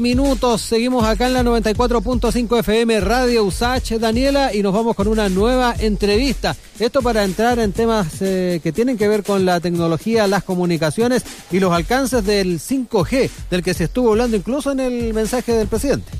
minutos, 0.00 0.62
seguimos 0.62 1.04
acá 1.04 1.26
en 1.26 1.34
la 1.34 1.42
94.5 1.42 2.58
FM 2.60 3.00
Radio 3.00 3.44
USACH, 3.44 3.92
Daniela, 3.98 4.54
y 4.54 4.62
nos 4.62 4.72
vamos 4.72 4.96
con 4.96 5.08
una 5.08 5.28
nueva 5.28 5.74
entrevista. 5.78 6.56
Esto 6.78 7.02
para 7.02 7.24
entrar 7.24 7.58
en 7.58 7.72
temas 7.72 8.20
eh, 8.20 8.60
que 8.62 8.72
tienen 8.72 8.96
que 8.96 9.08
ver 9.08 9.22
con 9.22 9.44
la 9.44 9.60
tecnología, 9.60 10.26
las 10.26 10.44
comunicaciones 10.44 11.24
y 11.50 11.60
los 11.60 11.72
alcances 11.72 12.24
del 12.24 12.58
5G, 12.60 13.30
del 13.50 13.62
que 13.62 13.74
se 13.74 13.84
estuvo 13.84 14.10
hablando 14.10 14.36
incluso 14.36 14.72
en 14.72 14.80
el 14.80 15.14
mensaje 15.14 15.52
del 15.52 15.68
presidente. 15.68 16.10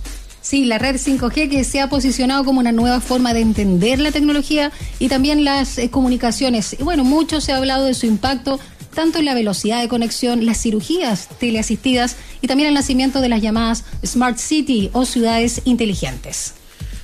Sí, 0.42 0.64
la 0.64 0.78
red 0.78 0.96
5G 0.96 1.48
que 1.48 1.62
se 1.62 1.80
ha 1.80 1.88
posicionado 1.88 2.44
como 2.44 2.58
una 2.58 2.72
nueva 2.72 3.00
forma 3.00 3.32
de 3.32 3.40
entender 3.40 4.00
la 4.00 4.10
tecnología 4.10 4.72
y 4.98 5.08
también 5.08 5.44
las 5.44 5.78
eh, 5.78 5.88
comunicaciones. 5.88 6.76
Y 6.78 6.82
bueno, 6.82 7.04
mucho 7.04 7.40
se 7.40 7.52
ha 7.52 7.58
hablado 7.58 7.84
de 7.84 7.94
su 7.94 8.06
impacto 8.06 8.58
tanto 8.94 9.18
en 9.18 9.24
la 9.24 9.34
velocidad 9.34 9.80
de 9.80 9.88
conexión, 9.88 10.46
las 10.46 10.60
cirugías 10.60 11.28
teleasistidas 11.38 12.16
y 12.40 12.46
también 12.46 12.68
el 12.68 12.74
nacimiento 12.74 13.20
de 13.20 13.28
las 13.28 13.42
llamadas 13.42 13.84
Smart 14.04 14.38
City 14.38 14.90
o 14.92 15.04
ciudades 15.04 15.62
inteligentes. 15.64 16.54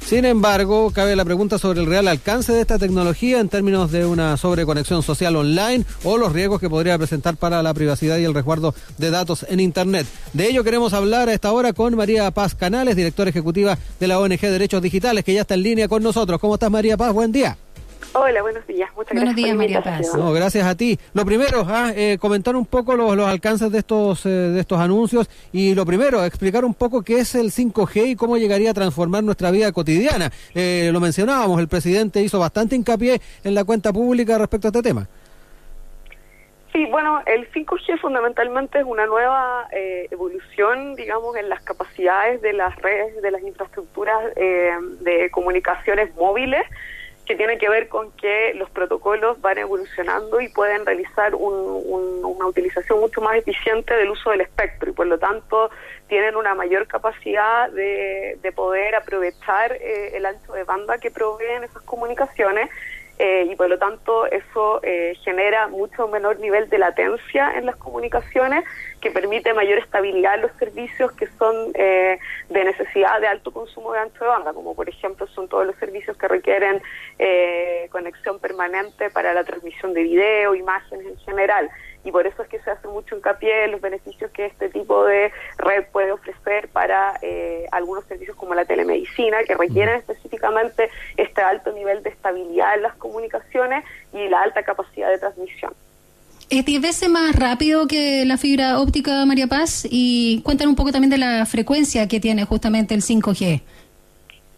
Sin 0.09 0.25
embargo, 0.25 0.91
cabe 0.91 1.15
la 1.17 1.25
pregunta 1.27 1.59
sobre 1.59 1.81
el 1.81 1.87
real 1.87 2.09
alcance 2.09 2.55
de 2.55 2.63
esta 2.63 2.79
tecnología 2.79 3.41
en 3.41 3.51
términos 3.51 3.93
de 3.93 4.07
una 4.07 4.39
sobreconexión 4.39 5.03
social 5.03 5.37
online 5.37 5.85
o 6.03 6.17
los 6.17 6.33
riesgos 6.33 6.61
que 6.61 6.71
podría 6.71 6.97
presentar 6.97 7.37
para 7.37 7.63
la 7.63 7.75
privacidad 7.75 8.17
y 8.17 8.25
el 8.25 8.33
resguardo 8.33 8.75
de 8.97 9.11
datos 9.11 9.45
en 9.51 9.61
Internet. 9.61 10.07
De 10.33 10.49
ello 10.49 10.65
queremos 10.65 10.95
hablar 10.95 11.29
a 11.29 11.35
esta 11.35 11.53
hora 11.53 11.75
con 11.75 11.95
María 11.95 12.31
Paz 12.31 12.55
Canales, 12.55 12.97
directora 12.97 13.29
ejecutiva 13.29 13.77
de 14.01 14.09
la 14.09 14.19
ONG 14.19 14.41
Derechos 14.41 14.81
Digitales, 14.81 15.25
que 15.25 15.35
ya 15.35 15.43
está 15.43 15.53
en 15.53 15.63
línea 15.63 15.89
con 15.89 16.03
nosotros. 16.03 16.41
¿Cómo 16.41 16.55
estás, 16.55 16.71
María 16.71 16.97
Paz? 16.97 17.13
Buen 17.13 17.31
día. 17.31 17.59
Hola, 18.15 18.43
buenos 18.43 18.67
días. 18.67 18.91
Muchas 18.97 19.13
buenos 19.13 19.35
gracias. 19.35 19.45
días, 19.45 19.57
María 19.57 19.83
Paz. 19.83 20.15
No, 20.15 20.33
gracias 20.33 20.67
a 20.67 20.75
ti. 20.75 20.99
Lo 21.15 21.25
primero, 21.25 21.65
ah, 21.69 21.93
eh, 21.95 22.17
comentar 22.19 22.57
un 22.57 22.67
poco 22.67 22.97
los, 22.97 23.17
los 23.17 23.29
alcances 23.29 23.71
de 23.71 23.79
estos, 23.79 24.25
eh, 24.25 24.29
de 24.29 24.61
estos 24.61 24.79
anuncios 24.81 25.29
y 25.53 25.75
lo 25.75 25.85
primero, 25.85 26.25
explicar 26.25 26.65
un 26.65 26.75
poco 26.75 27.03
qué 27.03 27.21
es 27.21 27.35
el 27.35 27.51
5G 27.51 28.09
y 28.09 28.17
cómo 28.17 28.39
llegaría 28.39 28.71
a 28.71 28.75
transformar 28.75 29.23
nuestra 29.23 29.51
vida 29.51 29.73
cotidiana. 29.73 30.31
Eh, 30.55 30.91
lo 30.93 31.01
mencionábamos, 31.01 31.61
el 31.61 31.69
presidente 31.69 32.23
hizo 32.23 32.39
bastante 32.39 32.77
hincapié 32.77 33.21
en 33.45 33.55
la 33.55 33.65
cuenta 33.65 33.93
pública 33.93 34.39
respecto 34.39 34.69
a 34.69 34.71
este 34.71 34.83
tema. 34.83 35.07
Sí, 36.73 36.85
bueno, 36.87 37.21
el 37.27 37.51
5G 37.51 37.99
fundamentalmente 37.99 38.79
es 38.79 38.85
una 38.85 39.07
nueva 39.07 39.67
eh, 39.73 40.07
evolución, 40.11 40.95
digamos, 40.97 41.35
en 41.37 41.49
las 41.49 41.63
capacidades 41.63 42.43
de 42.43 42.53
las 42.53 42.77
redes, 42.77 43.21
de 43.23 43.31
las 43.31 43.43
infraestructuras 43.43 44.17
eh, 44.37 44.73
de 45.01 45.31
comunicaciones 45.31 46.15
móviles 46.15 46.63
que 47.29 47.37
tiene 47.37 47.59
que 47.59 47.69
ver 47.69 47.89
con 47.89 48.11
que 48.13 48.55
los 48.55 48.71
protocolos 48.71 49.39
van 49.43 49.59
evolucionando 49.59 50.41
y 50.41 50.49
pueden 50.49 50.87
realizar 50.87 51.35
un, 51.35 51.53
un, 51.53 52.25
una 52.25 52.47
utilización 52.47 53.01
mucho 53.01 53.21
más 53.21 53.37
eficiente 53.37 53.95
del 53.95 54.09
uso 54.09 54.31
del 54.31 54.41
espectro 54.41 54.89
y 54.89 54.95
por 54.95 55.07
lo 55.07 55.19
tanto 55.19 55.71
tienen 56.09 56.37
una 56.37 56.55
mayor 56.55 56.87
capacidad 56.87 57.71
de, 57.71 58.39
de 58.41 58.53
poder 58.53 58.95
aprovechar 58.95 59.73
eh, 59.73 60.17
el 60.17 60.25
ancho 60.25 60.55
de 60.55 60.65
banda 60.65 60.97
que 60.97 61.11
proveen 61.11 61.65
esas 61.65 61.83
comunicaciones 61.83 62.71
eh, 63.19 63.49
y 63.51 63.57
por 63.57 63.69
lo 63.69 63.79
tanto 63.79 64.27
eso 64.27 64.81
eh, 64.83 65.15
genera 65.25 65.69
mucho 65.69 66.09
menor 66.09 66.39
nivel 66.39 66.69
de 66.69 66.79
latencia 66.79 67.57
en 67.57 67.67
las 67.67 67.77
comunicaciones 67.77 68.65
que 69.01 69.11
permite 69.11 69.55
mayor 69.55 69.79
estabilidad 69.79 70.37
en 70.37 70.43
los 70.43 70.53
servicios 70.53 71.13
que 71.13 71.27
son 71.39 71.73
eh, 71.75 72.19
de 72.49 72.65
necesidad 72.65 73.21
de 73.21 73.27
alto 73.27 73.51
consumo 73.51 73.93
de 73.93 74.01
ancho 74.01 74.25
de 74.25 74.31
banda, 74.31 74.53
como 74.53 74.75
por 74.75 74.89
ejemplo 74.89 75.27
son 75.29 75.49
todos 75.49 75.67
los 75.67 75.77
servicios 75.77 76.17
que 76.17 76.29
requieren 76.29 76.83
eh, 77.19 77.89
conexión 77.91 78.39
permanente 78.39 79.11
para 79.11 79.33
la 79.35 79.45
transmisión 79.45 79.95
de 79.95 80.03
video, 80.03 80.55
imágenes 80.55 81.07
en 81.07 81.19
general 81.19 81.71
y 82.09 82.11
por 82.11 82.27
eso 82.27 82.43
es 82.43 82.49
que 82.49 82.59
se 82.61 82.71
hace 82.71 82.89
mucho 82.89 83.17
hincapié 83.17 83.65
en 83.65 83.73
los 83.73 83.83
beneficios 83.83 84.31
que 84.31 84.47
este 84.47 84.71
tipo 84.71 85.05
de 85.05 85.31
red 85.59 85.85
puede 85.93 86.11
ofrecer 86.11 86.69
para 86.69 87.19
eh, 87.21 87.67
algunos 87.71 88.07
servicios 88.07 88.35
como 88.35 88.55
la 88.55 88.65
telemedicina, 88.65 89.45
que 89.47 89.55
requieren 89.55 89.97
específicamente 89.97 90.89
este 91.19 91.43
alto 91.43 91.71
nivel 91.73 92.03
de 92.03 92.09
estabilidad 92.09 92.75
en 92.77 92.83
las 92.83 92.95
comunicaciones 92.97 93.85
y 94.15 94.27
la 94.29 94.41
alta 94.41 94.63
capacidad 94.63 95.11
de 95.11 95.19
transmisión. 95.19 95.75
Es 96.49 96.65
10 96.65 96.81
veces 96.81 97.11
más 97.11 97.37
rápido 97.37 97.87
que 97.87 98.25
la 98.25 98.39
fibra 98.39 98.81
óptica, 98.81 99.27
María 99.27 99.49
Paz, 99.49 99.87
y 99.91 100.41
cuéntanos 100.45 100.71
un 100.71 100.77
poco 100.77 100.93
también 100.93 101.11
de 101.11 101.19
la 101.19 101.45
frecuencia 101.45 102.09
que 102.09 102.21
tiene 102.21 102.47
justamente 102.47 102.95
el 102.95 103.03
5G. 103.03 103.61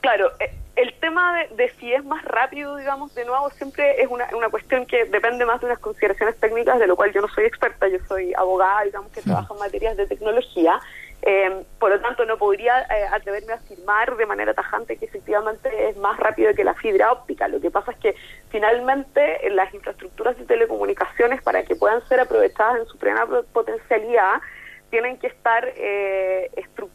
Claro, 0.00 0.30
eh, 0.38 0.52
el 0.80 0.94
tema 0.94 1.36
de, 1.38 1.56
de, 1.56 1.70
si 1.78 1.92
es 1.92 2.04
más 2.04 2.24
rápido, 2.24 2.76
digamos, 2.76 3.14
de 3.14 3.24
nuevo, 3.24 3.50
siempre 3.50 4.00
es 4.02 4.08
una, 4.08 4.28
una, 4.34 4.48
cuestión 4.48 4.86
que 4.86 5.04
depende 5.04 5.44
más 5.44 5.60
de 5.60 5.66
unas 5.66 5.78
consideraciones 5.78 6.38
técnicas, 6.38 6.78
de 6.78 6.86
lo 6.86 6.96
cual 6.96 7.12
yo 7.12 7.20
no 7.20 7.28
soy 7.28 7.44
experta, 7.44 7.88
yo 7.88 7.98
soy 8.08 8.32
abogada, 8.34 8.82
digamos, 8.82 9.12
que 9.12 9.22
trabaja 9.22 9.52
en 9.52 9.60
materias 9.60 9.96
de 9.96 10.06
tecnología. 10.06 10.80
Eh, 11.22 11.64
por 11.78 11.90
lo 11.90 12.00
tanto, 12.00 12.24
no 12.24 12.38
podría 12.38 12.80
eh, 12.80 13.06
atreverme 13.12 13.52
a 13.52 13.56
afirmar 13.56 14.16
de 14.16 14.24
manera 14.24 14.54
tajante 14.54 14.96
que 14.96 15.04
efectivamente 15.04 15.90
es 15.90 15.96
más 15.98 16.18
rápido 16.18 16.54
que 16.54 16.64
la 16.64 16.74
fibra 16.74 17.12
óptica. 17.12 17.46
Lo 17.46 17.60
que 17.60 17.70
pasa 17.70 17.92
es 17.92 17.98
que 17.98 18.14
finalmente 18.48 19.38
las 19.50 19.72
infraestructuras 19.74 20.38
de 20.38 20.46
telecomunicaciones, 20.46 21.42
para 21.42 21.62
que 21.64 21.76
puedan 21.76 22.06
ser 22.08 22.20
aprovechadas 22.20 22.80
en 22.80 22.86
su 22.86 22.96
plena 22.96 23.26
potencialidad, 23.52 24.40
tienen 24.90 25.18
que 25.18 25.28
estar 25.28 25.72
eh, 25.76 26.50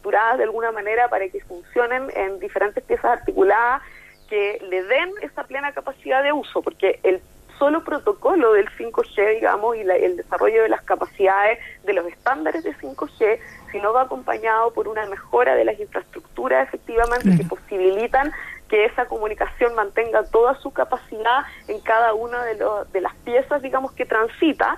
estructuradas 0.06 0.38
de 0.38 0.44
alguna 0.44 0.72
manera 0.72 1.08
para 1.10 1.28
que 1.30 1.40
funcionen 1.42 2.12
en 2.16 2.40
diferentes 2.40 2.84
piezas 2.84 3.20
articuladas 3.20 3.82
que 4.30 4.60
le 4.70 4.84
den 4.84 5.12
esa 5.22 5.44
plena 5.44 5.72
capacidad 5.72 6.24
de 6.24 6.32
uso, 6.32 6.62
porque 6.62 7.00
el 7.04 7.22
solo 7.58 7.84
protocolo 7.84 8.54
del 8.54 8.68
5G, 8.70 9.36
digamos, 9.36 9.78
y 9.78 9.84
la, 9.84 9.96
el 9.96 10.18
desarrollo 10.18 10.64
de 10.64 10.70
las 10.70 10.84
capacidades 10.84 11.60
de 11.84 11.94
los 11.94 12.06
estándares 12.08 12.64
de 12.64 12.76
5G, 12.76 13.40
si 13.72 13.80
no 13.80 13.94
va 13.94 14.04
acompañado 14.04 14.74
por 14.74 14.88
una 14.88 15.06
mejora 15.06 15.56
de 15.56 15.64
las 15.64 15.80
infraestructuras 15.80 16.68
efectivamente 16.68 17.38
que 17.38 17.46
posibilitan 17.46 18.32
que 18.68 18.86
esa 18.86 19.06
comunicación 19.06 19.74
mantenga 19.76 20.24
toda 20.24 20.56
su 20.56 20.72
capacidad 20.72 21.44
en 21.68 21.80
cada 21.82 22.14
una 22.14 22.44
de, 22.44 22.56
los, 22.56 22.92
de 22.92 23.02
las 23.02 23.16
piezas, 23.24 23.62
digamos, 23.62 23.92
que 23.94 24.06
transita, 24.06 24.78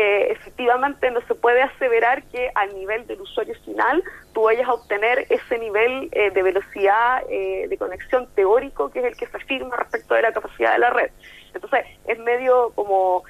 eh, 0.00 0.30
efectivamente 0.30 1.10
no 1.10 1.20
se 1.22 1.34
puede 1.34 1.60
aseverar 1.60 2.22
que 2.28 2.52
al 2.54 2.72
nivel 2.72 3.04
del 3.08 3.20
usuario 3.20 3.56
final 3.64 4.00
tú 4.32 4.42
vayas 4.42 4.68
a 4.68 4.74
obtener 4.74 5.26
ese 5.28 5.58
nivel 5.58 6.08
eh, 6.12 6.30
de 6.30 6.40
velocidad 6.40 7.24
eh, 7.28 7.66
de 7.68 7.76
conexión 7.76 8.28
teórico 8.36 8.92
que 8.92 9.00
es 9.00 9.06
el 9.06 9.16
que 9.16 9.26
se 9.26 9.36
afirma 9.36 9.74
respecto 9.74 10.14
de 10.14 10.22
la 10.22 10.32
capacidad 10.32 10.74
de 10.74 10.78
la 10.78 10.90
red. 10.90 11.10
Entonces 11.52 11.84
es 12.06 12.16
medio 12.20 12.70
como 12.76 13.24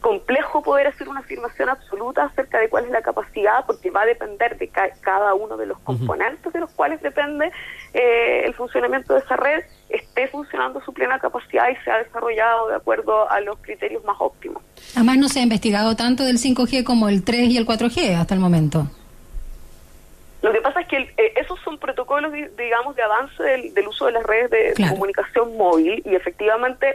complejo 0.00 0.62
poder 0.62 0.86
hacer 0.86 1.08
una 1.08 1.20
afirmación 1.20 1.68
absoluta 1.68 2.24
acerca 2.24 2.58
de 2.58 2.68
cuál 2.68 2.84
es 2.84 2.90
la 2.90 3.02
capacidad 3.02 3.64
porque 3.66 3.90
va 3.90 4.02
a 4.02 4.06
depender 4.06 4.56
de 4.58 4.68
ca 4.68 4.90
cada 5.00 5.34
uno 5.34 5.56
de 5.56 5.66
los 5.66 5.78
componentes 5.80 6.46
uh 6.46 6.48
-huh. 6.48 6.52
de 6.52 6.60
los 6.60 6.70
cuales 6.70 7.00
depende 7.02 7.50
el 7.92 8.54
funcionamiento 8.54 9.14
de 9.14 9.20
esa 9.20 9.36
red 9.36 9.64
esté 9.88 10.28
funcionando 10.28 10.80
su 10.82 10.92
plena 10.92 11.18
capacidad 11.18 11.68
y 11.70 11.76
se 11.84 11.90
ha 11.90 11.98
desarrollado 11.98 12.68
de 12.68 12.76
acuerdo 12.76 13.28
a 13.30 13.40
los 13.40 13.58
criterios 13.58 14.04
más 14.04 14.16
óptimos. 14.18 14.62
Además, 14.94 15.18
no 15.18 15.28
se 15.28 15.40
ha 15.40 15.42
investigado 15.42 15.96
tanto 15.96 16.24
del 16.24 16.38
5G 16.38 16.84
como 16.84 17.08
el 17.08 17.24
3 17.24 17.48
y 17.50 17.56
el 17.56 17.66
4G 17.66 18.16
hasta 18.16 18.34
el 18.34 18.40
momento. 18.40 18.86
Lo 20.42 20.52
que 20.52 20.60
pasa 20.60 20.80
es 20.82 20.88
que 20.88 20.96
el, 20.96 21.02
eh, 21.16 21.32
esos 21.36 21.58
son 21.60 21.78
protocolos, 21.78 22.32
digamos, 22.56 22.94
de 22.94 23.02
avance 23.02 23.42
del, 23.42 23.74
del 23.74 23.88
uso 23.88 24.06
de 24.06 24.12
las 24.12 24.22
redes 24.24 24.50
de, 24.50 24.72
claro. 24.74 24.92
de, 24.92 24.96
comunicación 24.96 25.56
móvil 25.56 26.02
y 26.04 26.14
efectivamente 26.14 26.94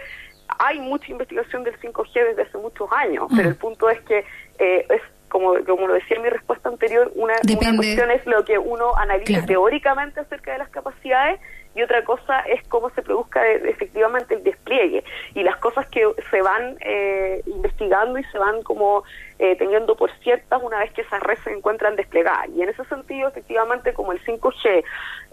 hay 0.59 0.79
mucha 0.79 1.11
investigación 1.11 1.63
del 1.63 1.79
5G 1.79 2.13
desde 2.13 2.41
hace 2.43 2.57
muchos 2.57 2.89
años, 2.91 3.29
mm. 3.29 3.35
pero 3.35 3.49
el 3.49 3.55
punto 3.55 3.89
es 3.89 3.99
que 4.01 4.25
eh, 4.59 4.85
es 4.89 5.01
como, 5.29 5.55
como 5.65 5.87
lo 5.87 5.95
decía 5.95 6.17
en 6.17 6.23
mi 6.23 6.29
respuesta 6.29 6.69
anterior, 6.69 7.11
una, 7.15 7.33
una 7.43 7.75
cuestión 7.75 8.11
es 8.11 8.25
lo 8.27 8.45
que 8.45 8.57
uno 8.57 8.95
analiza 8.95 9.31
claro. 9.31 9.47
teóricamente 9.47 10.19
acerca 10.19 10.51
de 10.51 10.59
las 10.59 10.69
capacidades 10.69 11.39
y 11.75 11.81
otra 11.81 12.03
cosa 12.03 12.39
es 12.41 12.61
cómo 12.67 12.89
se 12.91 13.01
produzca 13.01 13.41
de, 13.41 13.69
efectivamente 13.69 14.35
el 14.35 14.44
despliegue 14.44 15.03
y 15.34 15.44
las 15.44 15.57
cosas 15.57 15.88
que 15.88 16.07
se 16.29 16.41
van 16.41 16.78
eh, 16.81 17.41
investigando 17.45 18.19
y 18.19 18.23
se 18.25 18.38
van 18.38 18.61
como 18.63 19.03
eh, 19.39 19.56
teniendo 19.56 19.95
por 19.95 20.12
ciertas 20.19 20.62
una 20.62 20.79
vez 20.79 20.94
que 20.94 21.01
esas 21.01 21.22
redes 21.22 21.39
se 21.44 21.51
encuentran 21.51 21.95
desplegadas. 21.95 22.50
Y 22.56 22.62
en 22.62 22.69
ese 22.69 22.85
sentido, 22.85 23.28
efectivamente, 23.28 23.94
como 23.94 24.12
el 24.12 24.24
5G 24.24 24.83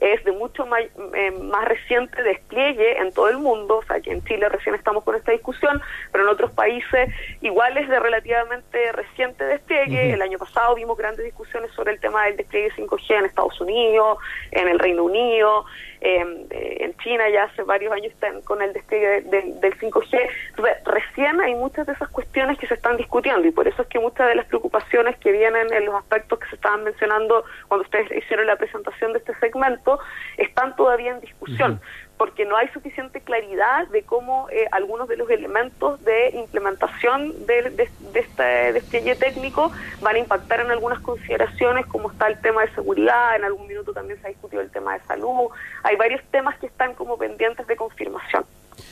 es 0.00 0.24
de 0.24 0.32
mucho 0.32 0.64
más, 0.66 0.82
eh, 1.14 1.30
más 1.30 1.66
reciente 1.66 2.22
despliegue 2.22 2.98
en 2.98 3.12
todo 3.12 3.28
el 3.28 3.38
mundo, 3.38 3.76
o 3.78 3.82
sea 3.82 4.00
que 4.00 4.10
en 4.10 4.24
Chile 4.24 4.48
recién 4.48 4.74
estamos 4.74 5.04
con 5.04 5.14
esta 5.14 5.32
discusión, 5.32 5.80
pero 6.10 6.24
en 6.24 6.30
otros 6.30 6.50
países 6.52 7.14
igual 7.42 7.76
es 7.76 7.88
de 7.88 8.00
relativamente 8.00 8.92
reciente 8.92 9.44
despliegue. 9.44 10.06
Uh 10.06 10.10
-huh. 10.10 10.14
El 10.14 10.22
año 10.22 10.38
pasado 10.38 10.74
vimos 10.74 10.96
grandes 10.96 11.24
discusiones 11.24 11.70
sobre 11.72 11.92
el 11.92 12.00
tema 12.00 12.24
del 12.24 12.36
despliegue 12.36 12.72
5G 12.72 13.18
en 13.18 13.26
Estados 13.26 13.60
Unidos, 13.60 14.18
en 14.50 14.68
el 14.68 14.78
Reino 14.78 15.04
Unido, 15.04 15.66
eh, 16.00 16.76
en 16.80 16.96
China 16.98 17.28
ya 17.28 17.44
hace 17.44 17.62
varios 17.62 17.92
años 17.92 18.12
están 18.12 18.40
con 18.42 18.62
el 18.62 18.72
despliegue 18.72 19.22
de, 19.22 19.22
de, 19.22 19.54
del 19.60 19.78
5G. 19.78 20.28
Re, 20.56 20.76
recién 20.84 21.40
hay 21.40 21.54
muchas 21.54 21.86
de 21.86 21.92
esas 21.92 22.08
cuestiones 22.08 22.58
que 22.58 22.66
se 22.66 22.74
están 22.74 22.96
discutiendo 22.96 23.46
y 23.46 23.50
por 23.50 23.68
eso 23.68 23.82
es 23.82 23.88
que 23.88 23.98
muchas 23.98 24.28
de 24.28 24.34
las 24.34 24.46
preocupaciones 24.46 25.16
que 25.18 25.32
vienen 25.32 25.72
en 25.72 25.86
los 25.86 25.94
aspectos 25.94 26.38
que 26.38 26.48
se 26.48 26.54
estaban 26.56 26.84
mencionando 26.84 27.44
cuando 27.68 27.84
ustedes 27.84 28.10
hicieron 28.12 28.46
la 28.46 28.56
presentación 28.56 29.12
de 29.12 29.18
este 29.18 29.34
segmento 29.40 29.98
están 30.36 30.74
todavía 30.76 31.12
en 31.12 31.20
discusión. 31.20 31.80
Porque 32.20 32.44
no 32.44 32.54
hay 32.54 32.68
suficiente 32.68 33.22
claridad 33.22 33.88
de 33.88 34.02
cómo 34.02 34.46
eh, 34.50 34.66
algunos 34.72 35.08
de 35.08 35.16
los 35.16 35.30
elementos 35.30 36.04
de 36.04 36.28
implementación 36.34 37.46
de, 37.46 37.70
de, 37.70 37.88
este 38.12 38.74
despliegue 38.74 39.16
técnico 39.16 39.72
van 40.02 40.16
a 40.16 40.18
impactar 40.18 40.60
en 40.60 40.70
algunas 40.70 41.00
consideraciones, 41.00 41.86
como 41.86 42.10
está 42.10 42.26
el 42.28 42.38
tema 42.42 42.60
de 42.60 42.74
seguridad, 42.74 43.36
en 43.36 43.44
algún 43.44 43.66
minuto 43.66 43.94
también 43.94 44.20
se 44.20 44.26
ha 44.26 44.28
discutido 44.28 44.60
el 44.60 44.70
tema 44.70 44.98
de 44.98 45.04
salud, 45.04 45.48
hay 45.82 45.96
varios 45.96 46.22
temas 46.30 46.58
que 46.58 46.66
están 46.66 46.92
como 46.92 47.16
pendientes 47.16 47.66
de 47.66 47.74
confirmación. 47.74 48.44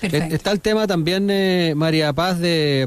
Eh, 0.02 0.28
está 0.32 0.50
el 0.50 0.60
tema 0.60 0.86
también, 0.86 1.28
eh, 1.30 1.74
María 1.76 2.12
Paz, 2.12 2.38
de, 2.40 2.86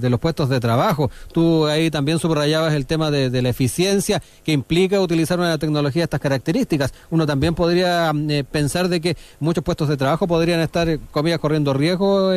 los 0.00 0.20
puestos 0.20 0.48
de 0.48 0.60
trabajo. 0.60 1.10
Tú 1.32 1.66
ahí 1.66 1.90
también 1.90 2.18
subrayabas 2.18 2.74
el 2.74 2.86
tema 2.86 3.10
de, 3.10 3.38
la 3.42 3.48
eficiencia 3.48 4.20
que 4.44 4.52
implica 4.52 5.00
utilizar 5.00 5.38
una 5.38 5.58
tecnología 5.58 6.00
de 6.00 6.04
estas 6.04 6.20
características. 6.20 6.92
Uno 7.10 7.26
también 7.26 7.54
podría 7.54 8.12
eh, 8.28 8.44
pensar 8.50 8.88
de 8.88 9.00
que 9.00 9.16
muchos 9.38 9.62
puestos 9.62 9.88
de 9.88 9.96
trabajo 9.96 10.26
podrían 10.26 10.60
estar, 10.60 10.98
comillas, 11.10 11.38
corriendo 11.38 11.72
riesgo 11.72 12.30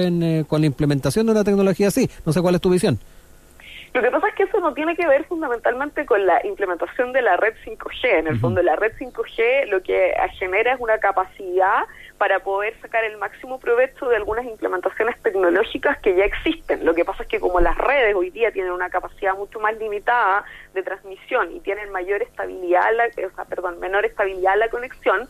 con 0.48 0.62
la 0.62 0.68
implementación 0.68 1.26
de 1.26 1.32
una 1.32 1.44
tecnología 1.44 1.88
así. 1.88 2.10
No 2.26 2.34
sé 2.34 2.42
cuál 2.42 2.56
es 2.56 2.62
tu 2.62 2.70
visión. 2.70 3.00
Lo 3.94 4.02
que 4.02 4.10
pasa 4.10 4.30
es 4.30 4.36
que 4.36 4.44
eso 4.44 4.60
no 4.62 4.74
tiene 4.74 4.96
que 4.96 5.06
ver 5.06 5.26
fundamentalmente 5.26 6.06
con 6.06 6.26
la 6.26 6.46
implementación 6.46 7.12
de 7.12 7.22
la 7.22 7.36
red 7.36 7.54
5G. 7.66 8.20
En 8.20 8.28
el 8.28 8.40
fondo, 8.40 8.64
la 8.64 8.78
red 8.78 8.94
5G 8.98 9.68
lo 9.68 9.84
que 9.84 10.14
genera 10.40 10.74
es 10.74 10.80
una 10.80 10.98
capacidad 11.00 11.84
para 12.22 12.38
poder 12.38 12.80
sacar 12.82 13.04
el 13.04 13.18
máximo 13.18 13.60
provecho 13.60 14.08
de 14.08 14.16
algunas 14.16 14.46
implementaciones 14.46 15.20
tecnológicas 15.24 15.98
que 16.02 16.16
ya 16.16 16.24
existen. 16.24 16.86
Lo 16.86 16.94
que 16.94 17.04
pasa 17.04 17.24
es 17.24 17.30
que 17.30 17.40
como 17.40 17.60
las 17.60 17.76
redes 17.76 18.14
hoy 18.14 18.30
día 18.30 18.52
tienen 18.52 18.74
una 18.74 18.92
capacidad 18.92 19.36
mucho 19.36 19.60
más 19.60 19.76
limitada 19.80 20.46
de 20.76 20.84
transmisión 20.84 21.52
y 21.52 21.62
tienen 21.62 21.90
mayor 21.90 22.22
estabilidad, 22.22 22.96
la, 22.96 23.06
o 23.06 23.36
sea, 23.36 23.46
perdón, 23.46 23.80
menor 23.80 24.06
estabilidad 24.06 24.56
la 24.56 24.70
conexión, 24.70 25.28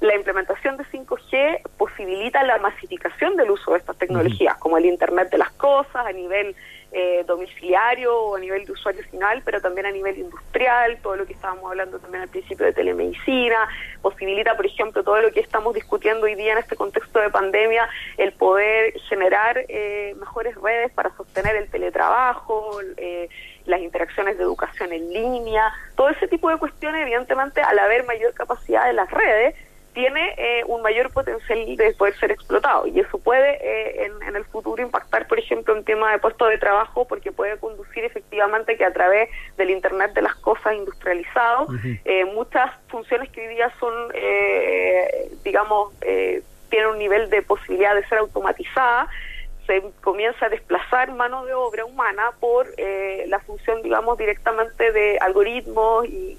la 0.00 0.14
implementación 0.14 0.78
de 0.78 0.84
5G 0.84 1.60
posibilita 1.76 2.42
la 2.42 2.58
masificación 2.58 3.36
del 3.36 3.50
uso 3.50 3.72
de 3.72 3.78
estas 3.78 3.96
tecnologías, 3.98 4.56
como 4.56 4.78
el 4.78 4.86
Internet 4.86 5.30
de 5.30 5.38
las 5.38 5.50
Cosas 5.52 6.06
a 6.06 6.12
nivel 6.12 6.56
eh, 6.92 7.22
domiciliario 7.26 8.18
o 8.18 8.36
a 8.36 8.40
nivel 8.40 8.64
de 8.64 8.72
usuario 8.72 9.04
final, 9.04 9.42
pero 9.44 9.60
también 9.60 9.86
a 9.86 9.92
nivel 9.92 10.18
industrial, 10.18 10.98
todo 11.02 11.16
lo 11.16 11.26
que 11.26 11.34
estábamos 11.34 11.70
hablando 11.70 11.98
también 11.98 12.22
al 12.22 12.28
principio 12.28 12.64
de 12.66 12.72
telemedicina, 12.72 13.68
posibilita, 14.02 14.56
por 14.56 14.66
ejemplo, 14.66 15.04
todo 15.04 15.20
lo 15.20 15.30
que 15.30 15.40
estamos 15.40 15.74
discutiendo 15.74 16.24
hoy 16.24 16.34
día 16.34 16.52
en 16.52 16.58
este 16.58 16.76
contexto 16.76 17.20
de 17.20 17.30
pandemia, 17.30 17.88
el 18.16 18.32
poder 18.32 18.98
generar 19.08 19.64
eh, 19.68 20.16
mejores 20.18 20.56
redes 20.56 20.90
para 20.92 21.14
sostener 21.14 21.56
el 21.56 21.70
teletrabajo, 21.70 22.80
eh, 22.96 23.28
las 23.66 23.80
interacciones 23.80 24.38
de 24.38 24.44
educación 24.44 24.92
en 24.92 25.12
línea, 25.12 25.72
todo 25.94 26.08
ese 26.08 26.26
tipo 26.26 26.48
de 26.48 26.56
cuestiones, 26.56 27.02
evidentemente, 27.02 27.60
al 27.60 27.78
haber 27.78 28.04
mayor 28.04 28.32
capacidad 28.34 28.86
de 28.86 28.94
las 28.94 29.10
redes, 29.10 29.54
tiene 30.00 30.34
eh, 30.38 30.64
un 30.66 30.80
mayor 30.80 31.12
potencial 31.12 31.76
de 31.76 31.92
poder 31.92 32.18
ser 32.18 32.30
explotado. 32.30 32.86
Y 32.86 33.00
eso 33.00 33.18
puede 33.18 33.58
eh, 33.60 34.10
en, 34.26 34.34
el 34.34 34.44
futuro 34.46 34.82
impactar, 34.82 35.26
por 35.26 35.38
ejemplo, 35.38 35.76
en 35.76 35.84
tema 35.84 36.12
de 36.12 36.18
puestos 36.18 36.48
de 36.48 36.56
trabajo 36.56 37.06
porque 37.06 37.32
puede 37.32 37.58
conducir 37.58 38.04
efectivamente 38.04 38.78
que 38.78 38.84
a 38.86 38.94
través 38.94 39.28
del 39.58 39.68
Internet 39.68 40.14
de 40.14 40.22
las 40.22 40.34
cosas 40.36 40.74
industrializado, 40.74 41.66
eh, 42.06 42.24
muchas 42.24 42.70
funciones 42.88 43.28
que 43.28 43.42
hoy 43.42 43.54
día 43.54 43.70
son, 43.78 43.92
digamos, 45.44 45.92
tienen 46.70 46.88
un 46.88 46.98
nivel 46.98 47.28
de 47.28 47.42
posibilidad 47.42 47.94
de 47.94 48.06
ser 48.08 48.18
automatizadas, 48.18 49.08
se 49.66 49.82
comienza 50.00 50.46
a 50.46 50.48
desplazar 50.48 51.12
mano 51.12 51.44
de 51.44 51.52
obra 51.52 51.84
humana 51.84 52.32
por 52.40 52.66
la 53.26 53.38
función, 53.40 53.82
digamos, 53.82 54.16
directamente 54.16 54.92
de 54.92 55.18
algoritmos 55.18 56.06
y, 56.06 56.38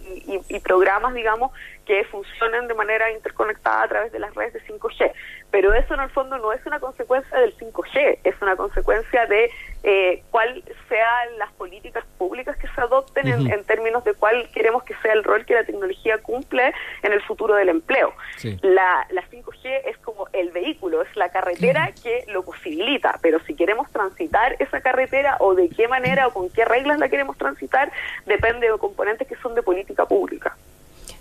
y 0.50 0.60
programas, 0.60 1.14
digamos, 1.14 1.52
que 1.86 2.04
funcionen 2.06 2.68
de 2.68 2.74
manera 2.74 3.12
interconectada 3.12 3.84
a 3.84 3.88
través 3.88 4.12
de 4.12 4.20
las 4.20 4.34
redes 4.36 4.54
de 4.54 4.62
5G. 4.62 5.12
Pero 5.50 5.74
eso 5.74 5.94
en 5.94 6.02
el 6.02 6.10
fondo 6.10 6.38
no 6.38 6.54
es 6.54 6.66
una 6.66 6.80
consecuencia 6.80 7.38
del 7.40 7.56
5G, 7.58 8.20
es 8.24 8.36
una 8.42 8.56
consecuencia 8.56 9.26
de 9.26 9.50
eh, 9.84 10.24
cuál 10.30 10.64
sean 10.88 11.38
las 11.38 11.52
políticas 11.54 12.06
públicas 12.18 12.56
que 12.58 12.68
se 12.68 12.82
adopten 12.82 13.28
en, 13.28 13.64
términos 13.66 14.04
de 14.04 14.14
cuál 14.14 14.48
queremos 14.54 14.84
que 14.84 14.96
sea 15.02 15.14
el 15.14 15.24
rol 15.24 15.46
que 15.46 15.56
la 15.56 15.64
tecnología 15.64 16.20
cumple 16.20 16.74
en 17.02 17.14
el 17.14 17.22
futuro 17.24 17.56
del 17.56 17.70
empleo. 17.70 18.14
La, 18.62 19.08
5G 19.32 19.82
es 19.86 19.98
como 20.00 20.28
el 20.34 20.52
vehículo, 20.52 21.02
es 21.02 21.16
la 21.16 21.30
carretera 21.30 21.92
que 22.04 22.26
lo 22.28 22.44
posibilita, 22.44 23.18
pero 23.22 23.40
si 23.42 23.56
queremos 23.56 23.90
transitar 23.92 24.56
esa 24.60 24.82
carretera 24.82 25.38
o 25.40 25.56
de 25.56 25.70
qué 25.70 25.88
manera 25.88 26.28
o 26.28 26.34
con 26.34 26.50
qué 26.50 26.66
reglas 26.66 27.00
la 27.00 27.10
queremos 27.10 27.38
transitar, 27.38 27.92
depende 28.26 28.70
de 28.70 28.78
componentes 28.78 29.28
que 29.28 29.36
son 29.38 29.56
de 29.56 29.64
política 29.64 30.06
pública. 30.06 30.56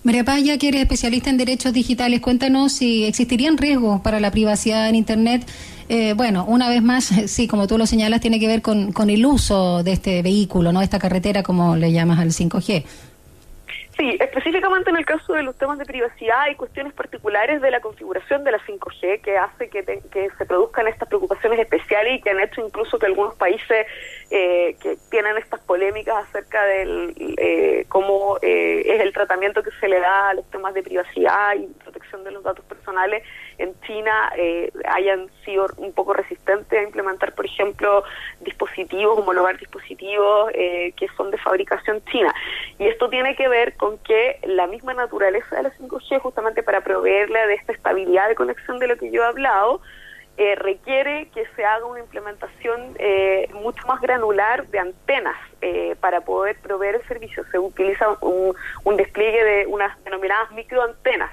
María 0.02 0.24
Paz, 0.24 0.42
ya 0.42 0.56
que 0.56 0.68
eres 0.68 0.80
especialista 0.80 1.28
en 1.28 1.36
derechos 1.36 1.74
digitales, 1.74 2.22
cuéntanos 2.22 2.72
si 2.72 3.04
existirían 3.04 3.58
riesgos 3.58 4.00
para 4.00 4.18
la 4.18 4.30
privacidad 4.30 4.88
en 4.88 4.94
Internet. 4.94 5.46
Eh, 5.90 6.14
bueno, 6.16 6.46
una 6.46 6.70
vez 6.70 6.82
más, 6.82 7.04
sí, 7.26 7.46
como 7.46 7.66
tú 7.66 7.76
lo 7.76 7.86
señalas, 7.86 8.22
tiene 8.22 8.40
que 8.40 8.46
ver 8.46 8.62
con, 8.62 8.92
con 8.92 9.10
el 9.10 9.26
uso 9.26 9.82
de 9.82 9.92
este 9.92 10.22
vehículo, 10.22 10.72
¿no? 10.72 10.80
Esta 10.80 10.98
carretera, 10.98 11.42
como 11.42 11.76
le 11.76 11.92
llamas 11.92 12.18
al 12.18 12.30
5G. 12.30 12.84
Sí, 14.00 14.16
específicamente 14.18 14.88
en 14.88 14.96
el 14.96 15.04
caso 15.04 15.34
de 15.34 15.42
los 15.42 15.58
temas 15.58 15.76
de 15.76 15.84
privacidad 15.84 16.40
hay 16.40 16.54
cuestiones 16.54 16.94
particulares 16.94 17.60
de 17.60 17.70
la 17.70 17.80
configuración 17.82 18.44
de 18.44 18.52
la 18.52 18.58
5G 18.60 19.20
que 19.20 19.36
hace 19.36 19.68
que, 19.68 19.84
que 19.84 20.30
se 20.38 20.46
produzcan 20.46 20.88
estas 20.88 21.06
preocupaciones 21.06 21.58
especiales 21.58 22.14
y 22.14 22.22
que 22.22 22.30
han 22.30 22.40
hecho 22.40 22.64
incluso 22.64 22.98
que 22.98 23.04
algunos 23.04 23.34
países 23.34 23.86
eh, 24.30 24.74
que 24.80 24.96
tienen 25.10 25.36
estas 25.36 25.60
polémicas 25.60 26.16
acerca 26.26 26.64
del 26.64 27.12
eh, 27.36 27.84
cómo 27.88 28.38
eh, 28.40 28.84
es 28.86 29.02
el 29.02 29.12
tratamiento 29.12 29.62
que 29.62 29.70
se 29.78 29.86
le 29.86 30.00
da 30.00 30.30
a 30.30 30.34
los 30.34 30.50
temas 30.50 30.72
de 30.72 30.82
privacidad 30.82 31.56
y 31.56 31.68
de 32.18 32.30
los 32.32 32.42
datos 32.42 32.64
personales 32.64 33.22
en 33.58 33.78
China 33.82 34.32
eh, 34.36 34.70
hayan 34.88 35.28
sido 35.44 35.66
un 35.76 35.92
poco 35.92 36.12
resistentes 36.12 36.78
a 36.78 36.82
implementar, 36.82 37.34
por 37.34 37.46
ejemplo, 37.46 38.04
dispositivos, 38.40 39.18
homologar 39.18 39.58
dispositivos 39.58 40.50
eh, 40.54 40.92
que 40.96 41.08
son 41.16 41.30
de 41.30 41.38
fabricación 41.38 42.02
china. 42.06 42.34
Y 42.78 42.86
esto 42.86 43.08
tiene 43.08 43.36
que 43.36 43.48
ver 43.48 43.76
con 43.76 43.98
que 43.98 44.38
la 44.44 44.66
misma 44.66 44.94
naturaleza 44.94 45.56
de 45.56 45.64
la 45.64 45.72
5G, 45.72 46.20
justamente 46.20 46.62
para 46.62 46.82
proveerle 46.82 47.46
de 47.46 47.54
esta 47.54 47.72
estabilidad 47.72 48.28
de 48.28 48.34
conexión 48.34 48.78
de 48.78 48.88
lo 48.88 48.96
que 48.96 49.10
yo 49.10 49.22
he 49.22 49.26
hablado, 49.26 49.80
eh, 50.36 50.54
requiere 50.54 51.28
que 51.34 51.44
se 51.54 51.64
haga 51.64 51.84
una 51.84 52.00
implementación 52.00 52.96
mucho 53.52 53.86
más 53.86 54.00
granular 54.00 54.66
de 54.68 54.78
antenas 54.78 55.36
para 56.00 56.22
poder 56.22 56.58
proveer 56.60 56.94
el 56.94 57.02
servicio. 57.02 57.44
Se 57.50 57.58
utiliza 57.58 58.08
un, 58.22 58.54
un 58.84 58.96
despliegue 58.96 59.44
de 59.44 59.66
unas 59.66 60.02
denominadas 60.04 60.50
microantenas 60.52 61.30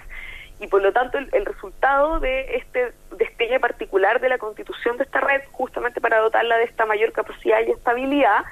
y 0.59 0.67
por 0.67 0.81
lo 0.81 0.91
tanto 0.91 1.17
el, 1.17 1.45
resultado 1.45 2.19
de 2.19 2.55
este 2.55 2.93
despliegue 3.17 3.59
particular 3.59 4.19
de 4.19 4.29
la 4.29 4.37
constitución 4.37 4.97
de 4.97 5.03
esta 5.03 5.19
red, 5.19 5.41
justamente 5.51 6.01
para 6.01 6.19
dotarla 6.19 6.57
de 6.57 6.65
esta 6.65 6.85
mayor 6.85 7.11
capacidad 7.11 7.59
y 7.65 7.71
estabilidad, 7.71 8.43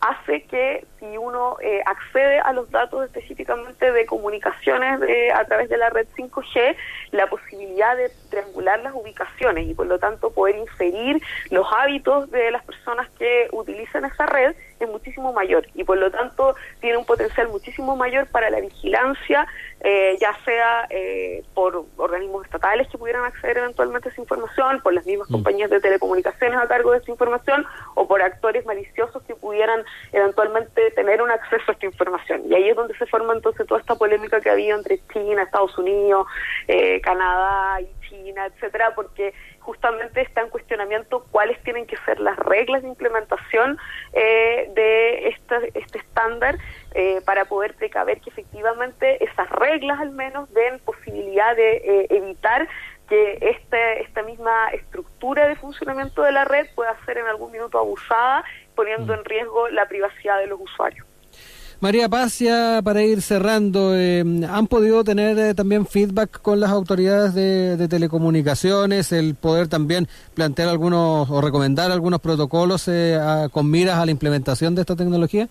hace 0.00 0.42
que 0.42 0.84
si 0.98 1.16
uno 1.16 1.56
eh, 1.62 1.80
accede 1.86 2.38
a 2.40 2.52
los 2.52 2.70
datos 2.70 3.04
específicamente 3.04 3.90
de 3.90 4.04
comunicaciones 4.04 5.00
a 5.34 5.44
través 5.44 5.68
de 5.70 5.78
la 5.78 5.88
red 5.90 6.06
5G, 6.16 6.76
la 7.12 7.26
posibilidad 7.28 7.96
de 7.96 8.10
triangular 8.28 8.80
las 8.80 8.94
ubicaciones 8.94 9.66
y 9.66 9.74
por 9.74 9.86
lo 9.86 9.98
tanto 9.98 10.30
poder 10.30 10.56
inferir 10.56 11.22
los 11.50 11.66
hábitos 11.72 12.30
de 12.30 12.50
las 12.50 12.64
personas 12.64 13.08
que 13.18 13.48
utilizan 13.52 14.04
esa 14.04 14.26
red 14.26 14.54
es 14.78 14.88
muchísimo 14.88 15.32
mayor 15.32 15.66
y 15.74 15.84
por 15.84 15.96
lo 15.96 16.10
tanto 16.10 16.54
tiene 16.80 16.98
un 16.98 17.06
potencial 17.06 17.48
muchísimo 17.48 17.96
mayor 17.96 18.26
para 18.26 18.50
la 18.50 18.60
vigilancia, 18.60 19.46
eh, 19.86 20.16
ya 20.18 20.34
sea 20.46 20.86
eh, 20.88 21.44
por 21.52 21.84
organismos 21.98 22.46
estatales 22.46 22.88
que 22.88 22.96
pudieran 22.96 23.26
acceder 23.26 23.58
eventualmente 23.58 24.08
a 24.08 24.12
esa 24.12 24.20
información, 24.22 24.80
por 24.80 24.94
las 24.94 25.04
mismas 25.04 25.28
mm. 25.28 25.32
compañías 25.32 25.68
de 25.68 25.78
telecomunicaciones 25.78 26.58
a 26.58 26.66
cargo 26.66 26.92
de 26.92 26.98
esa 26.98 27.10
información 27.10 27.66
o 27.94 28.08
por 28.08 28.22
actores 28.22 28.64
maliciosos 28.64 29.22
que 29.24 29.34
pudieran 29.34 29.84
eventualmente 30.12 30.90
tener 30.92 31.20
un 31.20 31.30
acceso 31.30 31.64
a 31.68 31.72
esta 31.72 31.84
información. 31.84 32.42
Y 32.48 32.54
ahí 32.54 32.70
es 32.70 32.76
donde 32.76 32.96
se 32.96 33.04
forma 33.04 33.34
entonces 33.34 33.66
toda 33.66 33.78
esta 33.78 33.94
polémica 33.96 34.40
que 34.40 34.48
había 34.48 34.74
entre 34.74 35.00
China, 35.12 35.42
Estados 35.42 35.76
Unidos, 35.76 36.26
eh, 36.66 37.02
Canadá 37.02 37.82
y 37.82 38.08
China, 38.08 38.46
etcétera, 38.46 38.94
porque 38.94 39.34
justamente 39.60 40.20
está 40.22 40.42
en 40.42 40.50
cuestionamiento 40.50 41.26
cuáles 41.30 41.62
tienen 41.62 41.86
que 41.86 41.96
ser 42.06 42.20
las 42.20 42.38
reglas 42.38 42.82
de 42.82 42.88
implementación 42.88 43.78
eh, 44.12 44.70
de 44.74 45.28
este 45.28 45.98
estándar 45.98 46.56
eh, 46.94 47.20
para 47.24 47.44
poder 47.44 47.74
precaver 47.74 48.20
que 48.20 48.30
efectivamente 48.30 49.22
esas 49.24 49.50
reglas 49.50 50.00
al 50.00 50.12
menos 50.12 50.52
den 50.54 50.78
posibilidad 50.80 51.54
de 51.56 51.76
eh, 51.76 52.06
evitar 52.10 52.68
que 53.08 53.38
este, 53.40 54.02
esta 54.02 54.22
misma 54.22 54.68
estructura 54.72 55.46
de 55.46 55.56
funcionamiento 55.56 56.22
de 56.22 56.32
la 56.32 56.44
red 56.44 56.66
pueda 56.74 56.96
ser 57.04 57.18
en 57.18 57.26
algún 57.26 57.52
minuto 57.52 57.78
abusada, 57.78 58.44
poniendo 58.74 59.12
mm. 59.12 59.18
en 59.18 59.24
riesgo 59.24 59.68
la 59.68 59.86
privacidad 59.86 60.38
de 60.38 60.46
los 60.46 60.60
usuarios. 60.60 61.06
María 61.80 62.08
Pacia, 62.08 62.80
para 62.82 63.02
ir 63.02 63.20
cerrando, 63.20 63.94
eh, 63.94 64.24
¿han 64.48 64.66
podido 64.68 65.04
tener 65.04 65.38
eh, 65.38 65.54
también 65.54 65.86
feedback 65.86 66.40
con 66.40 66.58
las 66.58 66.70
autoridades 66.70 67.34
de, 67.34 67.88
telecomunicaciones, 67.88 69.12
el 69.12 69.34
poder 69.34 69.68
también 69.68 70.08
plantear 70.32 70.68
algunos 70.68 71.28
o 71.28 71.40
recomendar 71.42 71.90
algunos 71.90 72.20
protocolos 72.20 72.88
eh, 72.88 73.18
con 73.52 73.70
miras 73.70 73.98
a 73.98 74.06
la 74.06 74.12
implementación 74.12 74.74
de 74.74 74.80
esta 74.80 74.96
tecnología? 74.96 75.48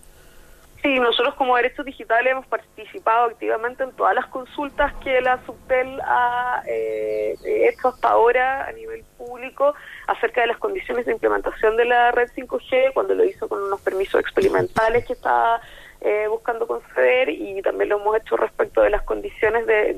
Sí, 0.84 1.00
nosotros 1.00 1.34
como 1.36 1.56
Derechos 1.56 1.86
Digitales 1.86 2.32
hemos 2.32 2.46
participado 2.46 3.28
activamente 3.30 3.82
en 3.84 3.92
todas 3.92 4.14
las 4.14 4.26
consultas 4.26 4.92
que 5.02 5.18
la 5.22 5.42
Subtel 5.46 5.98
ha 6.04 6.62
eh, 6.66 7.36
hecho 7.42 7.88
hasta 7.88 8.08
ahora 8.10 8.66
a 8.66 8.72
nivel 8.72 9.02
público 9.16 9.74
acerca 10.06 10.42
de 10.42 10.48
las 10.48 10.58
condiciones 10.58 11.06
de 11.06 11.12
implementación 11.12 11.78
de 11.78 11.86
la 11.86 12.12
red 12.12 12.28
5G, 12.36 12.92
cuando 12.92 13.14
lo 13.14 13.24
hizo 13.24 13.48
con 13.48 13.62
unos 13.62 13.80
permisos 13.80 14.20
experimentales 14.20 15.06
que 15.06 15.14
está 15.14 15.58
eh, 16.02 16.26
buscando 16.28 16.66
conceder 16.66 17.30
y 17.30 17.62
también 17.62 17.88
lo 17.88 17.98
hemos 17.98 18.18
hecho 18.18 18.36
respecto 18.36 18.82
de 18.82 18.90
las 18.90 19.00
condiciones 19.04 19.66
de, 19.66 19.94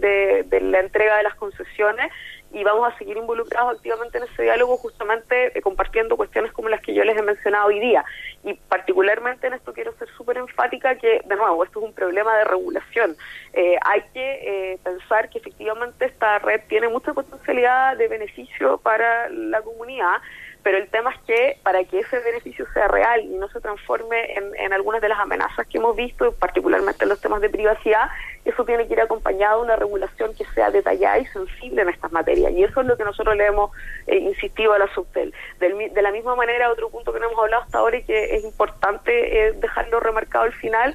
de 0.47 0.61
la 0.61 0.79
entrega 0.79 1.17
de 1.17 1.25
las 1.25 1.35
concesiones 1.35 2.13
y 2.53 2.65
vamos 2.65 2.91
a 2.91 2.97
seguir 2.97 3.17
involucrados 3.17 3.77
activamente 3.77 4.19
en 4.19 4.25
ese 4.25 4.45
diálogo 4.45 4.77
justamente 4.77 5.57
eh, 5.57 5.61
compartiendo 5.61 6.17
cuestiones 6.17 6.53
como 6.53 6.69
las 6.69 6.81
que 6.81 6.95
yo 6.95 7.05
les 7.05 7.17
he 7.17 7.23
mencionado 7.23 7.67
hoy 7.67 7.81
día. 7.81 8.05
Y 8.47 8.55
particularmente 8.55 9.49
en 9.49 9.55
esto 9.55 9.73
quiero 9.73 9.93
ser 9.99 10.09
súper 10.17 10.39
enfática 10.39 10.95
que, 10.95 11.21
de 11.25 11.35
nuevo, 11.35 11.65
esto 11.65 11.81
es 11.81 11.87
un 11.87 11.93
problema 11.93 12.37
de 12.39 12.45
regulación. 12.45 13.17
Eh, 13.53 13.77
hay 13.85 14.03
que 14.15 14.73
eh, 14.73 14.79
pensar 14.85 15.29
que 15.31 15.39
efectivamente 15.39 16.05
esta 16.05 16.39
red 16.39 16.61
tiene 16.69 16.89
mucha 16.89 17.13
potencialidad 17.13 17.97
de 17.97 18.07
beneficio 18.07 18.79
para 18.79 19.29
la 19.31 19.63
comunidad, 19.63 20.23
pero 20.63 20.79
el 20.79 20.89
tema 20.91 21.11
es 21.11 21.21
que 21.27 21.59
para 21.65 21.83
que 21.83 21.99
ese 21.99 22.21
beneficio 22.21 22.67
sea 22.73 22.87
real 22.87 23.21
y 23.21 23.35
no 23.35 23.49
se 23.49 23.61
transforme 23.61 24.35
en, 24.35 24.73
algunas 24.73 25.01
de 25.01 25.09
las 25.09 25.19
amenazas 25.19 25.67
que 25.67 25.79
hemos 25.79 25.97
visto, 25.97 26.33
particularmente 26.37 27.03
en 27.03 27.09
los 27.09 27.21
temas 27.21 27.41
de 27.41 27.51
privacidad, 27.51 28.09
eso 28.49 28.65
tiene 28.65 28.87
que 28.87 28.95
ir 28.95 29.01
acompañado 29.01 29.59
de 29.59 29.65
una 29.65 29.77
regulación 29.77 30.35
que 30.35 30.45
sea 30.55 30.71
detallada 30.71 31.19
y 31.19 31.27
sensible 31.27 31.83
en 31.83 31.89
estas 31.89 32.13
materias. 32.13 32.53
Y 32.53 32.65
eso 32.65 32.81
es 32.81 32.87
lo 32.87 32.97
que 32.97 33.05
nosotros 33.05 33.37
le 33.37 33.47
hemos 33.47 33.71
eh, 34.07 34.17
insistido 34.19 34.73
a 34.73 34.79
la 34.79 34.89
Subtel. 34.95 35.35
de 35.59 36.03
la 36.03 36.13
misma 36.13 36.37
manera, 36.37 36.71
otro 36.71 36.91
punto 36.91 37.13
que 37.13 37.21
no 37.21 37.27
hemos 37.27 37.39
hablado 37.39 37.63
hasta 37.63 37.79
ahora 37.79 37.99
y 37.99 38.05
que 38.05 38.37
es 38.37 38.45
importante 38.45 39.53
dejarlo 39.61 40.01
remarcado 40.01 40.45
al 40.45 40.53
final, 40.53 40.95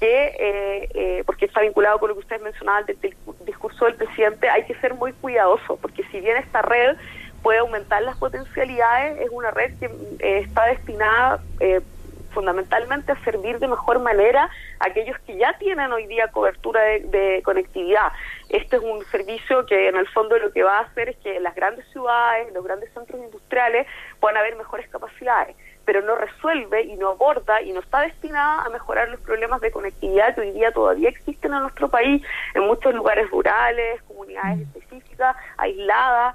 que, 0.00 0.88
eh, 0.94 1.22
porque 1.24 1.46
está 1.46 1.60
vinculado 1.60 1.98
con 1.98 2.08
lo 2.08 2.14
que 2.14 2.20
ustedes 2.20 2.42
mencionaban 2.42 2.84
del, 2.86 3.00
del 3.00 3.16
discurso 3.44 3.86
del 3.86 3.94
presidente, 3.94 4.48
hay 4.48 4.64
que 4.64 4.74
ser 4.76 4.94
muy 4.94 5.12
cuidadoso, 5.12 5.76
porque 5.76 6.04
si 6.10 6.20
bien 6.20 6.36
esta 6.36 6.62
red 6.62 6.96
puede 7.42 7.60
aumentar 7.60 8.02
las 8.02 8.16
potencialidades, 8.16 9.20
es 9.20 9.28
una 9.30 9.50
red 9.50 9.78
que 9.78 9.86
eh, 9.86 10.38
está 10.40 10.66
destinada 10.66 11.40
eh, 11.60 11.80
fundamentalmente 12.36 13.12
a 13.12 13.24
servir 13.24 13.58
de 13.58 13.66
mejor 13.66 13.98
manera 13.98 14.50
a 14.78 14.86
aquellos 14.88 15.18
que 15.20 15.38
ya 15.38 15.56
tienen 15.58 15.90
hoy 15.90 16.06
día 16.06 16.28
cobertura 16.28 16.82
de, 16.82 17.40
conectividad. 17.42 18.12
Este 18.50 18.76
es 18.76 18.82
un 18.82 19.02
servicio 19.06 19.64
que 19.64 19.88
en 19.88 19.96
el 19.96 20.06
fondo 20.08 20.38
lo 20.38 20.52
que 20.52 20.62
va 20.62 20.80
a 20.80 20.82
hacer 20.82 21.08
es 21.08 21.16
que 21.16 21.38
en 21.38 21.44
las 21.44 21.54
grandes 21.54 21.86
ciudades, 21.92 22.48
en 22.48 22.52
los 22.52 22.62
grandes 22.62 22.92
centros 22.92 23.18
industriales 23.22 23.86
puedan 24.20 24.36
haber 24.36 24.54
mejores 24.56 24.86
capacidades 24.90 25.56
pero 25.86 26.02
no 26.02 26.16
resuelve 26.16 26.82
y 26.82 26.96
no 26.96 27.10
aborda 27.10 27.62
y 27.62 27.72
no 27.72 27.78
está 27.78 28.00
destinada 28.00 28.62
a 28.64 28.70
mejorar 28.70 29.08
los 29.08 29.20
problemas 29.20 29.60
de 29.60 29.70
conectividad 29.70 30.34
que 30.34 30.40
hoy 30.40 30.50
día 30.50 30.72
todavía 30.72 31.08
existen 31.08 31.54
en 31.54 31.60
nuestro 31.60 31.88
país, 31.88 32.26
en 32.54 32.66
muchos 32.66 32.92
lugares 32.92 33.30
rurales, 33.30 34.02
comunidades 34.02 34.62
específicas, 34.62 35.36
aisladas, 35.56 36.34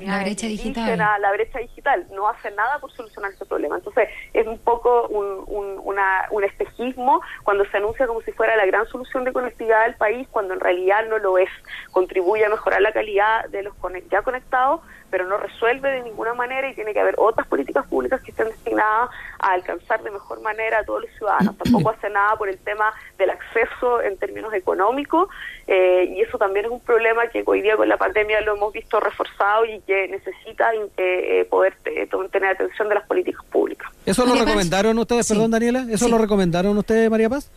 la 0.00 0.20
brecha 0.22 0.46
digital. 0.46 0.98
la 0.98 1.32
brecha 1.32 1.58
digital, 1.58 2.06
no 2.12 2.28
hace 2.28 2.50
nada 2.52 2.78
por 2.78 2.92
solucionar 2.92 3.32
ese 3.32 3.44
problema. 3.44 3.76
Entonces, 3.76 4.08
es 4.32 4.46
un 4.46 4.58
poco 4.58 5.08
un, 5.08 5.44
un, 5.48 6.44
espejismo 6.44 7.20
cuando 7.44 7.64
se 7.66 7.76
anuncia 7.76 8.06
como 8.06 8.20
si 8.22 8.32
fuera 8.32 8.56
la 8.56 8.66
gran 8.66 8.86
solución 8.88 9.24
de 9.24 9.32
conectividad 9.32 9.84
del 9.84 9.94
país, 9.94 10.26
cuando 10.30 10.54
en 10.54 10.60
realidad 10.60 11.06
no 11.08 11.18
lo 11.18 11.38
es. 11.38 11.48
Contribuye 11.92 12.44
a 12.44 12.48
mejorar 12.48 12.82
la 12.82 12.92
calidad 12.92 13.48
de 13.50 13.62
los 13.62 13.74
ya 14.10 14.22
conectados, 14.22 14.80
pero 15.12 15.26
no 15.26 15.36
resuelve 15.36 15.90
de 15.90 16.02
ninguna 16.04 16.32
manera 16.32 16.70
y 16.70 16.74
tiene 16.74 16.94
que 16.94 17.00
haber 17.00 17.16
otras 17.18 17.46
políticas 17.46 17.86
públicas 17.86 18.18
que 18.22 18.30
estén 18.30 18.48
destinadas 18.48 19.10
a 19.38 19.52
alcanzar 19.52 20.02
de 20.02 20.10
mejor 20.10 20.40
manera 20.40 20.78
a 20.78 20.84
todos 20.84 21.02
los 21.02 21.10
ciudadanos. 21.18 21.54
Tampoco 21.62 21.90
hace 21.90 22.08
nada 22.08 22.34
por 22.36 22.48
el 22.48 22.56
tema 22.56 22.90
del 23.18 23.28
acceso 23.28 24.00
en 24.00 24.16
términos 24.16 24.54
económicos 24.54 25.28
eh, 25.66 26.10
y 26.16 26.22
eso 26.22 26.38
también 26.38 26.64
es 26.64 26.72
un 26.72 26.80
problema 26.80 27.26
que 27.26 27.42
hoy 27.44 27.60
día 27.60 27.76
con 27.76 27.90
la 27.90 27.98
pandemia 27.98 28.40
lo 28.40 28.56
hemos 28.56 28.72
visto 28.72 29.00
reforzado 29.00 29.66
y 29.66 29.80
que 29.80 30.08
necesita 30.08 30.72
eh, 30.72 30.88
eh, 30.96 31.46
poder 31.50 31.74
tener 31.82 32.50
atención 32.50 32.88
de 32.88 32.94
las 32.94 33.06
políticas 33.06 33.44
públicas. 33.52 33.92
¿Eso 34.06 34.24
lo 34.24 34.34
recomendaron 34.34 34.98
ustedes, 34.98 35.28
perdón 35.28 35.50
Daniela? 35.50 35.84
¿Eso 35.90 36.08
lo 36.08 36.16
recomendaron 36.16 36.76
ustedes, 36.78 37.10
María 37.10 37.28
Paz? 37.28 37.50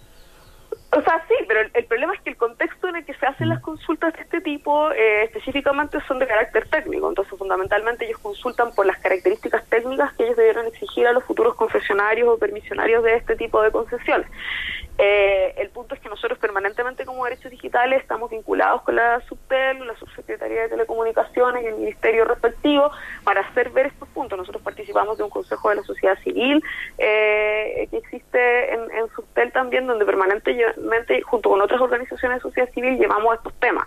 O 0.96 1.02
sea, 1.02 1.22
sí, 1.28 1.36
pero 1.46 1.60
el, 1.74 1.86
problema 1.86 2.14
es 2.14 2.22
que 2.22 2.30
el 2.30 2.38
contexto 2.38 2.88
en 2.88 2.96
el 2.96 3.06
que 3.06 3.14
se 3.16 3.25
hacen 3.25 3.50
las 3.50 3.60
consultas 3.60 4.14
de 4.14 4.22
este 4.22 4.40
tipo 4.40 4.92
eh, 4.92 5.24
específicamente 5.24 6.00
son 6.08 6.20
de 6.20 6.28
carácter 6.28 6.70
técnico. 6.70 7.10
Entonces, 7.10 7.38
fundamentalmente 7.38 8.06
ellos 8.06 8.20
consultan 8.20 8.74
por 8.74 8.86
las 8.86 8.98
características 9.00 9.66
técnicas 9.66 10.14
que 10.14 10.24
ellos 10.24 10.38
debieron 10.38 10.68
exigir 10.68 11.06
a 11.06 11.12
los 11.12 11.25
futuros 11.25 11.56
concesionarios 11.56 12.30
o 12.30 12.38
permisionarios 12.38 13.04
de 13.04 13.16
este 13.16 13.36
tipo 13.36 13.62
de 13.62 13.72
concesiones. 13.72 14.28
Eh, 14.98 15.54
el 15.58 15.70
punto 15.70 15.94
es 15.94 16.02
que 16.02 16.08
nosotros 16.08 16.40
permanentemente 16.40 17.06
como 17.06 17.25
derechos 17.25 17.52
digitales 17.52 18.02
estamos 18.02 18.30
vinculados 18.30 18.82
con 18.84 18.96
la 18.96 19.20
Subtel, 19.28 19.86
la 19.86 19.96
Subsecretaría 19.98 20.62
de 20.62 20.70
Telecomunicaciones 20.70 21.64
y 21.64 21.68
el 21.68 21.75
Ministerio 21.75 22.24
respectivo 22.24 22.92
para 23.24 23.42
hacer 23.42 23.72
ver 23.72 23.88
estos 23.88 24.08
puntos. 24.10 24.38
Nosotros 24.38 24.64
participamos 24.64 25.18
de 25.18 25.24
un 25.24 25.30
Consejo 25.30 25.70
de 25.70 25.75
la 25.75 25.84
Sociedad 25.84 26.18
Civil 26.24 26.64
eh, 26.98 27.88
que 27.92 27.98
existe 27.98 28.74
en, 28.74 28.82
en 28.92 29.10
Subtel 29.16 29.52
también, 29.52 29.86
donde 29.86 30.06
permanentemente, 30.06 31.22
junto 31.22 31.50
con 31.50 31.62
otras 31.62 31.82
organizaciones 31.82 32.38
de 32.38 32.42
sociedad 32.42 32.70
civil, 32.74 32.98
llevamos 32.98 33.36
estos 33.36 33.54
temas 33.56 33.86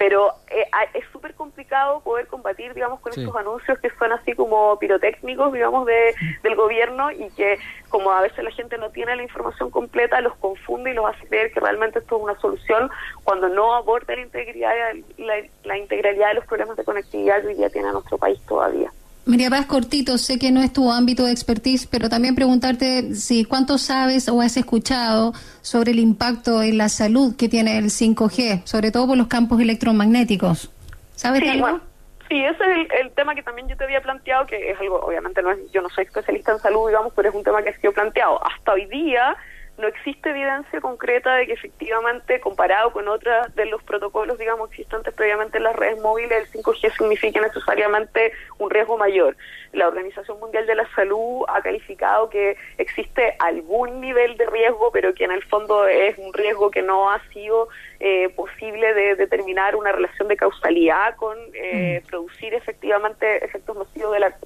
pero 0.00 0.32
eh, 0.48 0.64
es 0.94 1.04
súper 1.12 1.34
complicado 1.34 2.00
poder 2.00 2.26
combatir, 2.26 2.72
digamos, 2.72 3.00
con 3.00 3.12
estos 3.12 3.36
anuncios 3.36 3.78
que 3.80 3.90
son 3.98 4.10
así 4.12 4.32
como 4.32 4.78
pirotécnicos, 4.78 5.52
digamos, 5.52 5.84
de, 5.84 6.14
del 6.42 6.56
gobierno 6.56 7.10
y 7.10 7.28
que 7.36 7.58
como 7.90 8.10
a 8.10 8.22
veces 8.22 8.42
la 8.42 8.50
gente 8.50 8.78
no 8.78 8.88
tiene 8.88 9.14
la 9.14 9.22
información 9.22 9.70
completa, 9.70 10.22
los 10.22 10.34
confunde 10.36 10.92
y 10.92 10.94
los 10.94 11.04
hace 11.04 11.26
creer 11.28 11.52
que 11.52 11.60
realmente 11.60 11.98
esto 11.98 12.16
es 12.16 12.22
una 12.22 12.40
solución 12.40 12.90
cuando 13.24 13.50
no 13.50 13.74
aborda 13.74 14.16
la 14.16 14.22
integridad, 14.22 14.72
la, 15.18 15.34
la 15.64 15.76
integralidad 15.76 16.28
de 16.28 16.34
los 16.36 16.46
problemas 16.46 16.78
de 16.78 16.84
conectividad 16.84 17.42
que 17.42 17.48
hoy 17.48 17.54
día 17.56 17.68
tiene 17.68 17.92
nuestro 17.92 18.16
país 18.16 18.40
todavía. 18.46 18.90
María 19.26 19.50
Paz, 19.50 19.66
cortito, 19.66 20.18
sé 20.18 20.38
que 20.38 20.50
no 20.50 20.62
es 20.62 20.72
tu 20.72 20.90
ámbito 20.90 21.24
de 21.24 21.32
expertise, 21.32 21.86
pero 21.86 22.08
también 22.08 22.34
preguntarte 22.34 23.14
si 23.14 23.44
cuánto 23.44 23.78
sabes 23.78 24.28
o 24.28 24.40
has 24.40 24.56
escuchado 24.56 25.32
sobre 25.62 25.92
el 25.92 25.98
impacto 25.98 26.62
en 26.62 26.78
la 26.78 26.88
salud 26.88 27.36
que 27.36 27.48
tiene 27.48 27.78
el 27.78 27.86
5G, 27.86 28.64
sobre 28.64 28.90
todo 28.90 29.08
por 29.08 29.18
los 29.18 29.26
campos 29.26 29.60
electromagnéticos. 29.60 30.70
¿Sabes 31.14 31.42
sí, 31.42 31.48
algo? 31.48 31.80
sí, 32.28 32.44
ese 32.44 32.64
es 32.64 32.88
el, 33.00 33.10
tema 33.12 33.34
que 33.34 33.42
también 33.42 33.68
yo 33.68 33.76
te 33.76 33.84
había 33.84 34.00
planteado, 34.00 34.46
que 34.46 34.70
es 34.70 34.80
algo, 34.80 35.00
obviamente 35.00 35.42
no 35.42 35.50
es, 35.50 35.58
yo 35.72 35.82
no 35.82 35.90
soy 35.90 36.04
especialista 36.04 36.52
en 36.52 36.58
salud, 36.60 36.88
digamos, 36.88 37.12
pero 37.14 37.28
es 37.28 37.34
un 37.34 37.44
tema 37.44 37.62
que 37.62 37.70
ha 37.70 37.76
sido 37.78 37.92
planteado. 37.92 38.40
Hasta 38.44 38.72
hoy 38.72 38.86
día 38.86 39.36
no 39.80 39.88
existe 39.88 40.30
evidencia 40.30 40.80
concreta 40.80 41.34
de 41.36 41.46
que 41.46 41.54
efectivamente, 41.54 42.40
comparado 42.40 42.92
con 42.92 43.08
otros 43.08 43.54
de 43.54 43.66
los 43.66 43.82
protocolos, 43.82 44.38
digamos, 44.38 44.70
existentes 44.70 45.12
previamente 45.14 45.58
en 45.58 45.64
las 45.64 45.74
redes 45.74 46.00
móviles, 46.00 46.48
el 46.54 46.62
5G 46.62 46.96
signifique 46.96 47.40
necesariamente 47.40 48.32
un 48.58 48.70
riesgo 48.70 48.96
mayor. 48.96 49.36
La 49.72 49.88
Organización 49.88 50.38
Mundial 50.40 50.66
de 50.66 50.74
la 50.74 50.88
Salud 50.94 51.44
ha 51.48 51.62
calificado 51.62 52.28
que 52.28 52.56
existe 52.78 53.36
algún 53.38 54.00
nivel 54.00 54.36
de 54.36 54.46
riesgo, 54.46 54.90
pero 54.92 55.14
que 55.14 55.24
en 55.24 55.32
el 55.32 55.42
fondo 55.44 55.86
es 55.86 56.18
un 56.18 56.32
riesgo 56.32 56.70
que 56.70 56.82
no 56.82 57.10
ha 57.10 57.20
sido 57.28 57.68
eh, 58.00 58.28
posible 58.30 58.94
de 58.94 59.14
determinar 59.14 59.76
una 59.76 59.92
relación 59.92 60.28
de 60.28 60.36
causalidad 60.36 61.16
con 61.16 61.38
eh, 61.54 62.02
mm. 62.02 62.06
producir 62.08 62.54
efectivamente 62.54 63.44
efectos 63.44 63.76
nocivos 63.76 64.12
de 64.12 64.20
la, 64.20 64.36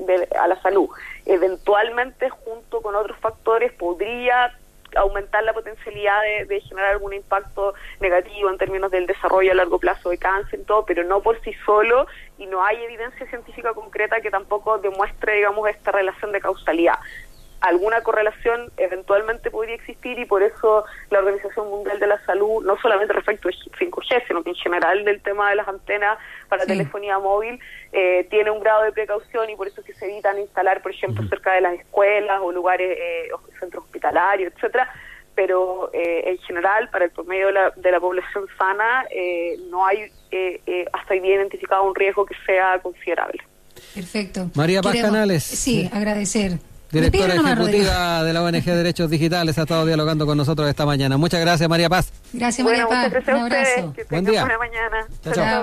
a 0.40 0.48
la 0.48 0.60
salud. 0.60 0.88
Eventualmente, 1.24 2.28
junto 2.28 2.82
con 2.82 2.94
otros 2.94 3.18
factores, 3.18 3.72
podría 3.72 4.52
aumentar 4.96 5.42
la 5.44 5.52
potencialidad 5.52 6.20
de, 6.48 6.60
generar 6.60 6.92
algún 6.92 7.12
impacto 7.12 7.74
negativo 8.00 8.50
en 8.50 8.58
términos 8.58 8.90
del 8.90 9.06
desarrollo 9.06 9.52
a 9.52 9.54
largo 9.54 9.78
plazo 9.78 10.10
de 10.10 10.18
cáncer 10.18 10.60
y 10.60 10.64
todo, 10.64 10.84
pero 10.84 11.04
no 11.04 11.20
por 11.20 11.40
sí 11.42 11.52
solo 11.64 12.06
y 12.38 12.46
no 12.46 12.64
hay 12.64 12.82
evidencia 12.82 13.26
científica 13.26 13.72
concreta 13.74 14.20
que 14.20 14.30
tampoco 14.30 14.78
demuestre, 14.78 15.36
digamos, 15.36 15.68
esta 15.68 15.92
relación 15.92 16.32
de 16.32 16.40
causalidad 16.40 16.98
alguna 17.64 18.02
correlación 18.02 18.70
eventualmente 18.76 19.50
podría 19.50 19.76
existir 19.76 20.18
y 20.18 20.26
por 20.26 20.42
eso 20.42 20.84
la 21.10 21.20
Organización 21.20 21.70
Mundial 21.70 21.98
de 21.98 22.06
la 22.06 22.22
Salud, 22.26 22.62
no 22.62 22.76
solamente 22.78 23.14
respecto 23.14 23.48
al 23.48 23.54
5G, 23.54 24.26
sino 24.26 24.42
que 24.42 24.50
en 24.50 24.56
general 24.56 25.04
del 25.04 25.22
tema 25.22 25.48
de 25.48 25.56
las 25.56 25.66
antenas 25.66 26.18
para 26.50 26.66
telefonía 26.66 27.18
móvil, 27.18 27.58
eh, 27.92 28.26
tiene 28.28 28.50
un 28.50 28.60
grado 28.60 28.82
de 28.82 28.92
precaución 28.92 29.48
y 29.48 29.56
por 29.56 29.66
eso 29.66 29.80
es 29.80 29.86
que 29.86 29.94
se 29.94 30.04
evitan 30.04 30.38
instalar, 30.38 30.82
por 30.82 30.92
ejemplo, 30.92 31.26
cerca 31.26 31.54
de 31.54 31.62
las 31.62 31.74
escuelas 31.74 32.38
o 32.42 32.52
lugares, 32.52 32.98
eh, 33.00 33.28
o 33.32 33.40
centros 33.58 33.84
hospitalarios, 33.84 34.52
etcétera 34.54 34.92
pero 35.36 35.90
eh, 35.92 36.30
en 36.30 36.38
general 36.38 36.88
para 36.90 37.06
el 37.06 37.10
promedio 37.10 37.48
de 37.48 37.54
la, 37.54 37.70
de 37.74 37.90
la 37.90 37.98
población 37.98 38.46
sana 38.56 39.04
no 39.68 39.84
hay 39.84 40.04
hasta 40.92 41.14
hoy 41.14 41.20
día 41.20 41.34
identificado 41.34 41.82
un 41.82 41.94
riesgo 41.94 42.24
que 42.24 42.36
sea 42.46 42.78
considerable. 42.78 43.42
Perfecto. 43.92 44.48
María 44.54 44.80
Paz 44.80 44.94
Canales. 45.00 45.42
Sí, 45.42 45.90
agradecer 45.92 46.60
directora 46.94 47.34
ejecutiva 47.34 48.24
de 48.24 48.32
la 48.32 48.42
ONG 48.42 48.64
Derechos 48.64 49.10
Digitales, 49.10 49.58
ha 49.58 49.62
estado 49.62 49.86
dialogando 49.86 50.26
con 50.26 50.36
nosotros 50.36 50.68
esta 50.68 50.86
mañana. 50.86 51.16
Muchas 51.16 51.40
gracias, 51.40 51.68
María 51.68 51.88
Paz. 51.88 52.12
Gracias, 52.32 52.64
María 52.64 52.86
Paz. 52.86 53.12
Un 53.26 53.34
abrazo. 53.34 53.92
Que 53.94 54.04
Buen 54.04 54.24
día. 54.24 54.40
Buena 54.42 54.58
mañana. 54.58 55.06
chao. 55.22 55.44